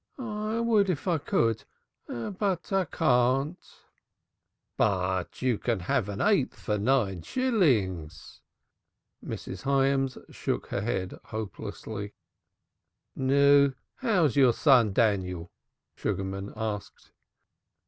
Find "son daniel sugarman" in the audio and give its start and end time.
14.53-16.51